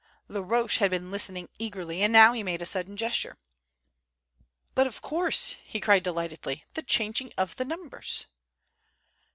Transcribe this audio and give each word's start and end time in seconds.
Laroche 0.27 0.77
had 0.79 0.89
been 0.89 1.11
listening 1.11 1.47
eagerly, 1.59 2.01
and 2.01 2.11
now 2.11 2.33
he 2.33 2.41
made 2.41 2.59
a 2.59 2.65
sudden 2.65 2.97
gesture. 2.97 3.37
"But 4.73 4.87
of 4.87 4.99
course!" 5.03 5.57
he 5.63 5.79
cried 5.79 6.01
delightedly. 6.01 6.65
"The 6.73 6.81
changing 6.81 7.31
of 7.37 7.55
the 7.57 7.65
numbers!" 7.65 8.25